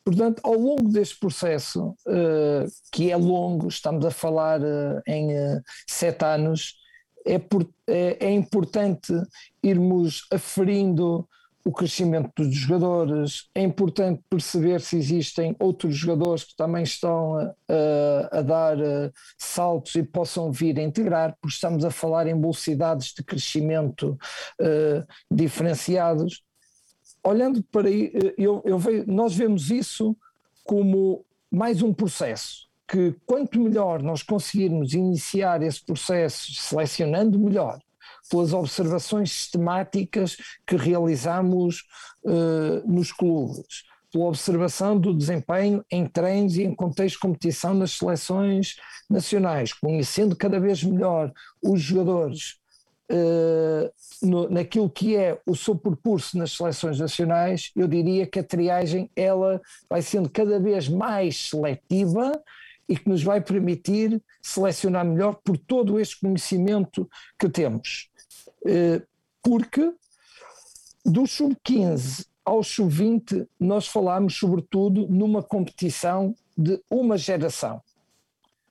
[0.04, 5.30] Portanto, ao longo deste processo, uh, que é longo, estamos a falar uh, em
[5.88, 6.76] sete anos,
[7.26, 9.12] é, por, é, é importante
[9.62, 11.28] irmos aferindo
[11.64, 13.48] o crescimento dos jogadores.
[13.54, 19.94] É importante perceber se existem outros jogadores que também estão a, a, dar a, saltos
[19.94, 24.18] e possam vir a integrar, porque estamos a falar em velocidades de crescimento
[24.60, 26.42] uh, diferenciados.
[27.22, 30.16] Olhando para aí, eu, eu vejo, nós vemos isso
[30.64, 32.68] como mais um processo.
[32.88, 37.78] Que quanto melhor nós conseguirmos iniciar esse processo selecionando melhor,
[38.30, 41.84] pelas observações sistemáticas que realizamos
[42.24, 47.92] uh, nos clubes, pela observação do desempenho em treinos e em contexto de competição nas
[47.92, 48.76] seleções
[49.08, 52.60] nacionais, conhecendo cada vez melhor os jogadores
[53.10, 53.90] uh,
[54.22, 59.10] no, naquilo que é o seu percurso nas seleções nacionais, eu diria que a triagem
[59.16, 62.40] ela vai sendo cada vez mais seletiva
[62.88, 68.10] e que nos vai permitir selecionar melhor por todo este conhecimento que temos.
[68.66, 69.02] Eh,
[69.42, 69.92] porque
[71.04, 77.80] do sub-15 ao sub-20 nós falámos sobretudo numa competição de uma geração.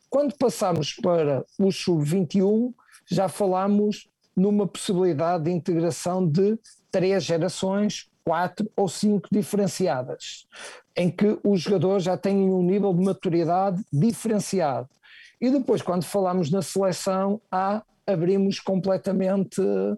[0.10, 2.74] Quando passamos para o sub-21
[3.10, 6.58] já falámos numa possibilidade de integração de
[6.92, 10.48] três gerações, quatro ou cinco diferenciadas,
[10.96, 14.88] em que os jogadores já têm um nível de maturidade diferenciado.
[15.42, 19.98] E depois, quando falamos na seleção, há abrimos completamente uh,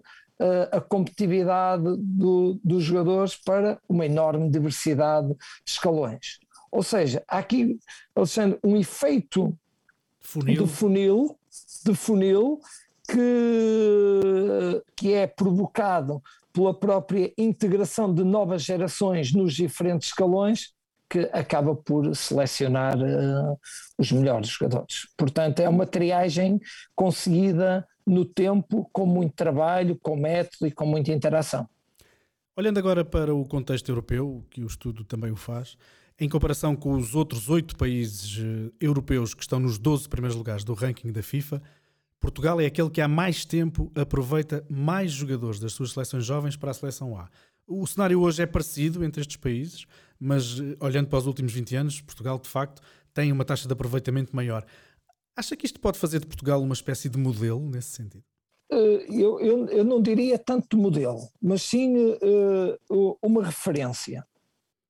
[0.70, 6.38] a competitividade do, dos jogadores para uma enorme diversidade de escalões.
[6.70, 7.78] Ou seja, há aqui,
[8.14, 9.56] Alexandre, um efeito
[10.20, 10.62] funil.
[10.64, 11.38] de funil,
[11.84, 12.60] de funil
[13.08, 20.74] que, que é provocado pela própria integração de novas gerações nos diferentes escalões
[21.12, 23.60] que acaba por selecionar uh,
[23.98, 25.06] os melhores jogadores.
[25.14, 26.58] Portanto, é uma triagem
[26.96, 31.68] conseguida no tempo, com muito trabalho, com método e com muita interação.
[32.56, 35.76] Olhando agora para o contexto europeu, que o estudo também o faz,
[36.18, 40.64] em comparação com os outros oito países eh, europeus que estão nos 12 primeiros lugares
[40.64, 41.62] do ranking da FIFA,
[42.18, 46.70] Portugal é aquele que há mais tempo aproveita mais jogadores das suas seleções jovens para
[46.70, 47.28] a seleção A.
[47.66, 49.86] O cenário hoje é parecido entre estes países,
[50.22, 52.80] mas eh, olhando para os últimos 20 anos, Portugal de facto
[53.12, 54.64] tem uma taxa de aproveitamento maior.
[55.36, 58.24] Acha que isto pode fazer de Portugal uma espécie de modelo nesse sentido?
[58.70, 64.24] Eh, eu, eu, eu não diria tanto modelo, mas sim uh, uma referência,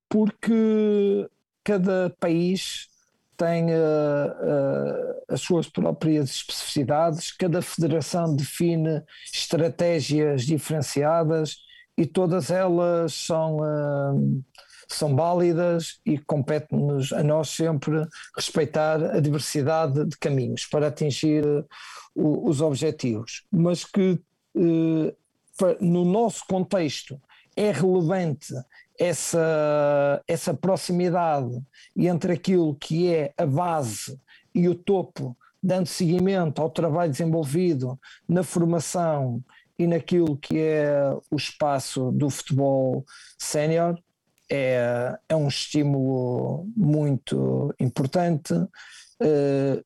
[0.08, 1.28] porque
[1.64, 2.88] cada país
[3.36, 11.56] tem uh, uh, as suas próprias especificidades, cada federação define estratégias diferenciadas
[11.96, 13.58] e todas elas são
[14.94, 22.48] são válidas e compete-nos a nós sempre respeitar a diversidade de caminhos para atingir uh,
[22.48, 24.20] os objetivos, mas que
[24.54, 25.16] uh,
[25.80, 27.20] no nosso contexto
[27.56, 28.54] é relevante
[28.98, 31.60] essa, essa proximidade
[31.96, 34.18] entre aquilo que é a base
[34.54, 39.42] e o topo, dando seguimento ao trabalho desenvolvido na formação
[39.78, 40.92] e naquilo que é
[41.30, 43.04] o espaço do futebol
[43.38, 43.98] sénior,
[44.52, 48.52] é, é um estímulo muito importante.
[48.52, 49.82] Uh,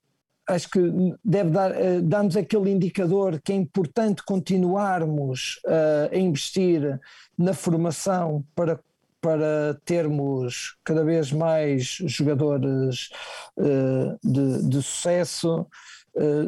[0.48, 0.80] acho que
[1.24, 6.98] deve dar, uh, dar-nos aquele indicador que é importante continuarmos uh, a investir
[7.38, 8.80] na formação para,
[9.20, 13.10] para termos cada vez mais jogadores
[13.56, 15.66] uh, de, de, sucesso.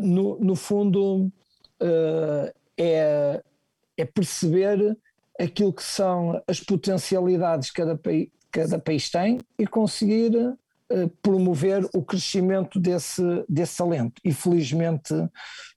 [0.02, 1.31] No, no, fundo,
[2.78, 3.42] é,
[3.98, 4.96] é perceber
[5.38, 7.96] aquilo que são as potencialidades que cada
[8.51, 14.20] cada país tem e conseguir uh, promover o crescimento desse, desse talento.
[14.24, 15.14] E felizmente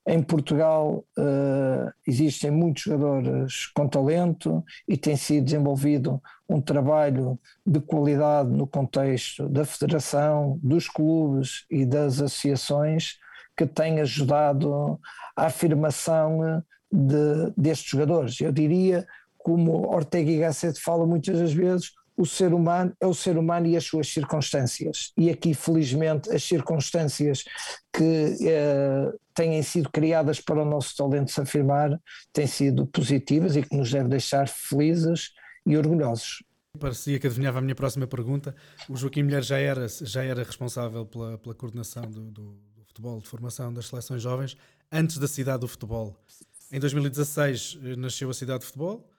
[0.08, 7.80] em Portugal uh, existem muitos jogadores com talento e tem sido desenvolvido um trabalho de
[7.80, 13.18] qualidade no contexto da federação, dos clubes e das associações
[13.56, 15.00] que tem ajudado
[15.36, 18.40] à afirmação de, destes jogadores.
[18.42, 19.08] Eu diria
[19.44, 23.68] como Ortega y Gasset fala muitas das vezes, o ser humano é o ser humano
[23.68, 25.12] e as suas circunstâncias.
[25.18, 27.44] E aqui, felizmente, as circunstâncias
[27.92, 32.00] que eh, têm sido criadas para o nosso talento se afirmar
[32.32, 35.32] têm sido positivas e que nos deve deixar felizes
[35.66, 36.44] e orgulhosos.
[36.80, 38.56] Parecia que adivinhava a minha próxima pergunta.
[38.88, 42.44] O Joaquim Mulher já era, já era responsável pela, pela coordenação do, do,
[42.76, 44.56] do futebol, de formação das seleções jovens,
[44.92, 46.16] antes da cidade do futebol.
[46.72, 49.11] Em 2016 eh, nasceu a cidade do futebol,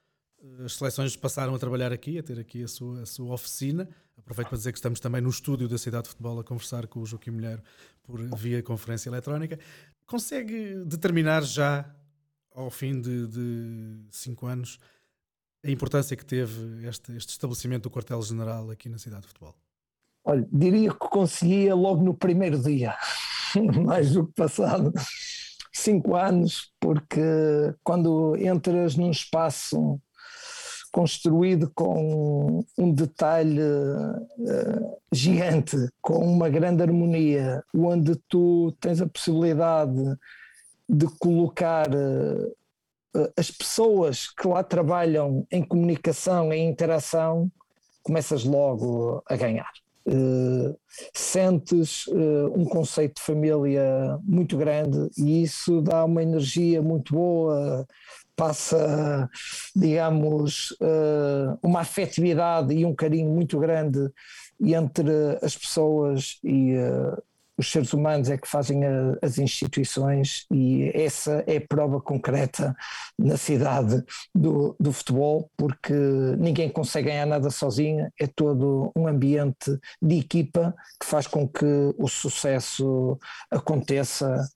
[0.65, 3.87] as seleções passaram a trabalhar aqui, a ter aqui a sua, a sua oficina.
[4.17, 6.99] Aproveito para dizer que estamos também no estúdio da Cidade de Futebol a conversar com
[6.99, 7.61] o Joaquim Mulher
[8.03, 9.57] por via conferência eletrónica.
[10.05, 11.85] Consegue determinar já,
[12.53, 14.79] ao fim de, de cinco anos,
[15.63, 19.55] a importância que teve este, este estabelecimento do quartel-general aqui na Cidade de Futebol?
[20.25, 22.95] Olha, diria que conseguia logo no primeiro dia,
[23.85, 24.91] mais do que passado
[25.71, 27.21] cinco anos, porque
[27.83, 29.99] quando entras num espaço
[30.93, 40.15] construído com um detalhe uh, gigante, com uma grande harmonia, onde tu tens a possibilidade
[40.87, 42.55] de colocar uh,
[43.35, 47.51] as pessoas que lá trabalham em comunicação, em interação,
[48.03, 49.71] começas logo a ganhar.
[50.05, 50.77] Uh,
[51.13, 52.05] sentes
[52.55, 57.87] um conceito de família muito grande e isso dá uma energia muito boa,
[58.35, 59.29] passa,
[59.75, 64.09] digamos, eh, uma afetividade e um carinho muito grande
[64.61, 67.17] entre as pessoas e eh,
[67.57, 72.75] os seres humanos é que fazem a, as instituições e essa é prova concreta
[73.17, 75.93] na cidade do, do futebol, porque
[76.37, 81.65] ninguém consegue ganhar nada sozinho, é todo um ambiente de equipa que faz com que
[81.97, 83.17] o sucesso
[83.51, 84.47] aconteça.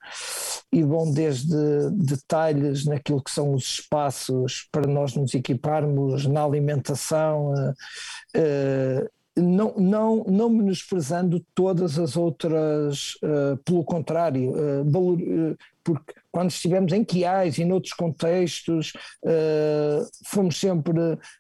[0.72, 1.56] E vão desde
[1.92, 10.24] detalhes naquilo que são os espaços para nós nos equiparmos, na alimentação, uh, não, não,
[10.28, 17.04] não menosprezando todas as outras, uh, pelo contrário, uh, valor, uh, porque quando estivemos em
[17.04, 18.92] Quiais e noutros contextos,
[20.26, 20.94] fomos sempre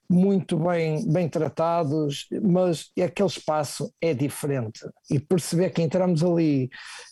[0.09, 4.79] muito bem, bem tratados, mas aquele espaço é diferente.
[5.11, 6.69] E perceber que entramos ali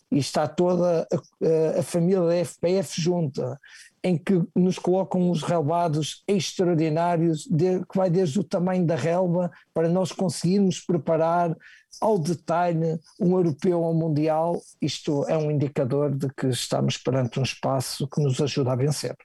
[0.09, 3.59] e está toda a, a família da FPF junta,
[4.05, 9.51] em que nos colocam os relevados extraordinários, de, que vai desde o tamanho da relva
[9.73, 11.57] para nós conseguirmos preparar
[11.99, 14.61] ao detalhe um europeu um mundial.
[14.79, 19.17] Isto é um indicador de que estamos perante um espaço que nos ajuda a vencer.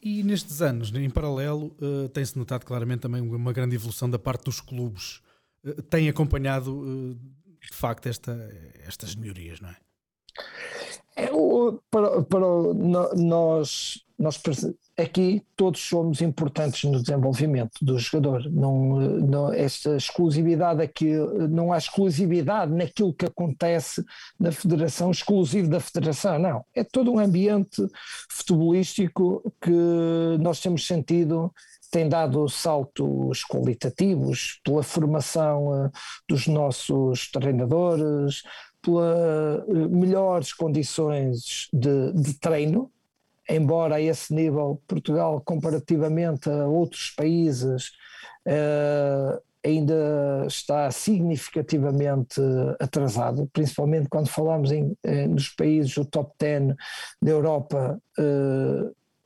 [0.00, 4.44] E nestes anos, em paralelo, uh, tem-se notado claramente também uma grande evolução da parte
[4.44, 5.20] dos clubes.
[5.62, 8.32] Uh, tem acompanhado, uh, de facto, esta,
[8.86, 9.76] estas melhorias, não é?
[11.16, 11.28] É,
[11.90, 12.46] para, para
[13.14, 14.40] nós, nós
[14.96, 18.50] aqui todos somos importantes no desenvolvimento do jogador.
[18.50, 21.12] Não, não, esta exclusividade aqui,
[21.50, 24.04] não há exclusividade naquilo que acontece
[24.38, 26.64] na federação, exclusivo da federação, não.
[26.74, 27.82] É todo um ambiente
[28.30, 31.52] futebolístico que nós temos sentido
[31.92, 35.90] tem dado saltos qualitativos pela formação eh,
[36.26, 38.42] dos nossos treinadores,
[38.82, 42.90] pelas eh, melhores condições de, de treino,
[43.48, 47.92] embora a esse nível Portugal, comparativamente a outros países,
[48.46, 52.40] uh, ainda está significativamente
[52.80, 54.96] atrasado, principalmente quando falamos em,
[55.28, 56.74] nos países do top 10
[57.22, 58.00] da Europa,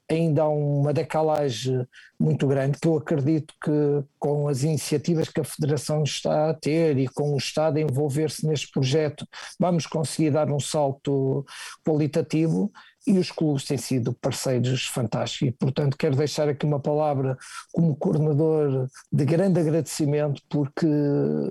[0.09, 1.87] ainda há uma decalagem
[2.19, 3.71] muito grande que eu acredito que
[4.19, 8.47] com as iniciativas que a Federação está a ter e com o Estado a envolver-se
[8.47, 9.27] neste projeto
[9.59, 11.45] vamos conseguir dar um salto
[11.85, 12.71] qualitativo
[13.07, 15.49] e os clubes têm sido parceiros fantásticos.
[15.49, 17.39] E, portanto, quero deixar aqui uma palavra
[17.73, 20.87] como coordenador de grande agradecimento, porque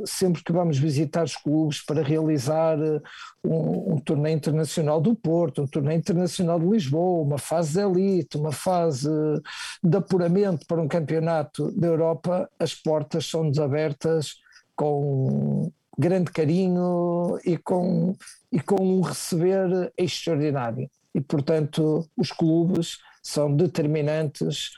[0.05, 3.01] sempre que vamos visitar os clubes para realizar eh,
[3.43, 8.37] um, um torneio internacional do Porto, um torneio internacional de Lisboa, uma fase de elite,
[8.37, 9.09] uma fase
[9.81, 14.35] de apuramento para um campeonato da Europa, as portas são-nos abertas
[14.75, 18.13] com grande carinho e com,
[18.51, 24.71] e com um receber extraordinário e, portanto, os clubes são determinantes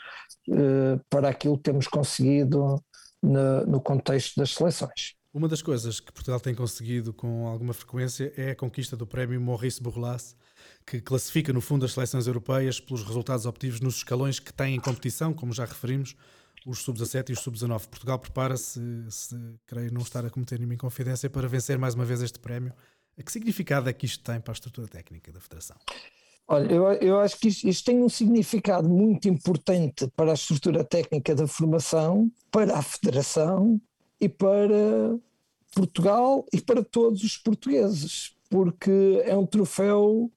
[0.50, 2.82] uh, para aquilo que temos conseguido
[3.22, 5.16] no, no contexto das seleções.
[5.34, 9.42] Uma das coisas que Portugal tem conseguido com alguma frequência é a conquista do prémio
[9.42, 10.36] Maurice Bourlas,
[10.86, 14.80] que classifica no fundo as seleções europeias pelos resultados obtidos nos escalões que têm em
[14.80, 16.16] competição, como já referimos,
[16.66, 17.88] os sub-17 e os sub-19.
[17.88, 18.80] Portugal prepara-se,
[19.10, 19.36] se,
[19.66, 22.74] creio não estar a cometer nenhuma inconfidência, para vencer mais uma vez este prémio.
[23.24, 25.78] Que significado é que isto tem para a estrutura técnica da Federação?
[26.50, 30.82] Olha, eu, eu acho que isto, isto, tem um significado muito importante para a estrutura
[30.84, 33.82] técnica da formação, para a Federação
[34.20, 35.18] e para
[35.76, 40.32] Portugal e para todos os portugueses, porque é um troféu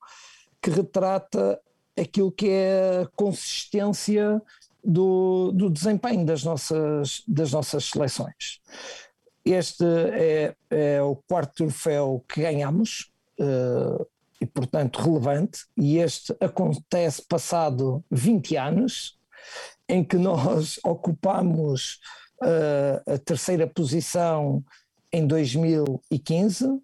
[0.61, 1.61] que retrata
[1.96, 4.42] aquilo que é a consistência
[4.82, 8.61] do, do desempenho das nossas, das nossas seleções.
[9.44, 13.12] Este é, é o quarto troféu que ganhamos.
[13.38, 14.06] Uh,
[14.41, 19.18] e, portanto, relevante, e este acontece passado 20 anos,
[19.88, 22.01] em que nós ocupamos
[22.43, 24.64] uh, a terceira posição
[25.12, 26.80] em 2015.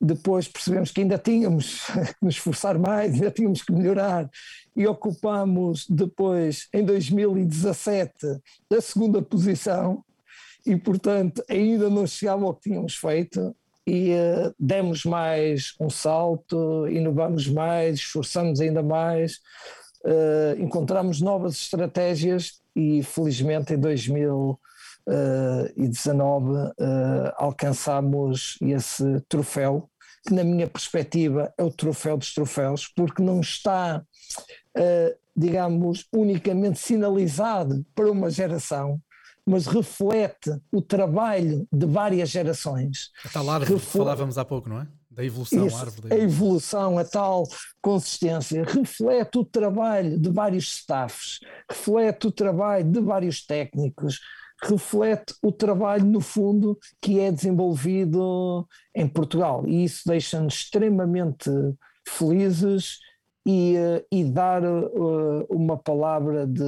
[0.00, 1.84] Depois percebemos que ainda tínhamos
[2.18, 4.30] que nos esforçar mais, ainda tínhamos que melhorar,
[4.76, 8.40] e ocupamos depois, em 2017,
[8.70, 10.04] a segunda posição,
[10.64, 13.54] e portanto ainda não chegava ao que tínhamos feito
[13.86, 19.40] e uh, demos mais um salto, inovamos mais, esforçamos ainda mais,
[20.04, 26.72] uh, encontramos novas estratégias e felizmente em 2019 uh,
[27.36, 29.88] alcançamos esse troféu,
[30.26, 34.04] que na minha perspectiva é o troféu dos troféus, porque não está,
[35.34, 39.00] digamos, unicamente sinalizado para uma geração,
[39.46, 43.10] mas reflete o trabalho de várias gerações.
[43.24, 43.86] A tal árvore Refle...
[43.86, 44.88] que falávamos há pouco, não é?
[45.10, 46.08] Da evolução, Isso, a árvore.
[46.08, 46.14] Da...
[46.14, 47.44] A evolução, a tal
[47.82, 54.20] consistência, reflete o trabalho de vários staffs, reflete o trabalho de vários técnicos,
[54.62, 59.66] reflete o trabalho, no fundo, que é desenvolvido em Portugal.
[59.66, 61.50] E isso deixa-nos extremamente
[62.06, 62.98] felizes
[63.44, 66.62] e, eh, e dar uh, uma palavra de,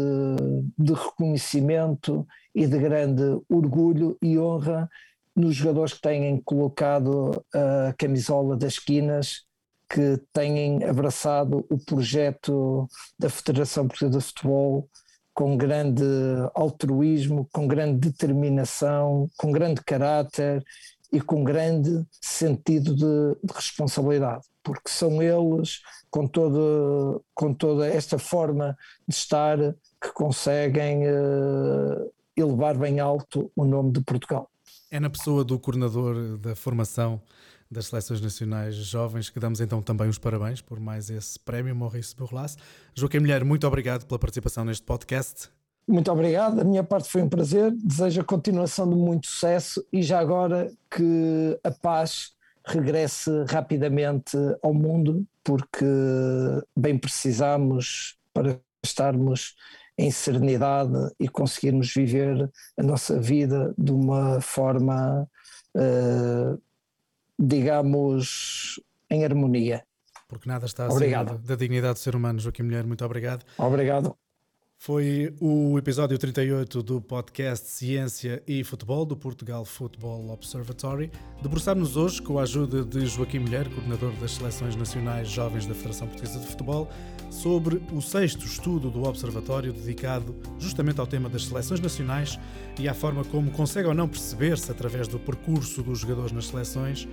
[0.79, 4.89] de reconhecimento e de grande orgulho e honra
[5.35, 9.45] nos jogadores que têm colocado a camisola das esquinas,
[9.89, 14.89] que têm abraçado o projeto da Federação Portuguesa de Futebol
[15.35, 16.05] com grande
[16.55, 20.63] altruísmo, com grande determinação, com grande caráter
[21.11, 28.19] e com grande sentido de, de responsabilidade, porque são eles, com toda, com toda esta
[28.19, 29.59] forma de estar,
[30.01, 34.51] que conseguem uh, elevar bem alto o nome de Portugal.
[34.91, 37.21] É na pessoa do coordenador da formação
[37.71, 42.15] das seleções nacionais jovens que damos então também os parabéns por mais esse prémio Maurice
[42.15, 42.59] Borlas.
[42.95, 45.49] Joaquim Mulher, muito obrigado pela participação neste podcast.
[45.89, 47.73] Muito obrigado, a minha parte foi um prazer.
[47.73, 52.33] Desejo a continuação de muito sucesso e já agora que a paz
[52.67, 55.85] regresse rapidamente ao mundo, porque
[56.77, 59.55] bem precisamos para estarmos
[59.99, 65.29] em serenidade e conseguirmos viver a nossa vida de uma forma,
[65.77, 66.61] uh,
[67.39, 69.85] digamos, em harmonia.
[70.29, 72.39] Porque nada está acima da dignidade do ser humano.
[72.39, 73.45] Joaquim Mulher, muito obrigado.
[73.59, 74.17] Obrigado.
[74.85, 81.09] Foi o episódio 38 do podcast Ciência e Futebol do Portugal Football Observatory.
[81.41, 86.09] Debruçámos-nos hoje com a ajuda de Joaquim Mulher, coordenador das Seleções Nacionais Jovens da Federação
[86.09, 86.91] Portuguesa de Futebol,
[87.31, 92.37] sobre o sexto estudo do Observatório dedicado justamente ao tema das seleções nacionais
[92.77, 97.07] e à forma como consegue ou não perceber-se, através do percurso dos jogadores nas seleções,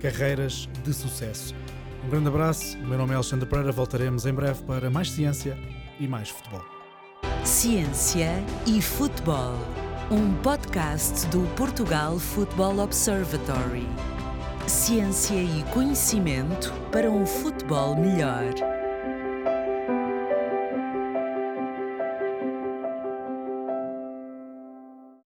[0.00, 1.54] carreiras de sucesso.
[2.04, 5.56] Um grande abraço, o meu nome é Alexandre Pereira, voltaremos em breve para mais ciência
[6.00, 6.81] e mais futebol.
[7.44, 9.56] Ciência e Futebol,
[10.12, 13.88] um podcast do Portugal Football Observatory.
[14.68, 18.81] Ciência e conhecimento para um futebol melhor.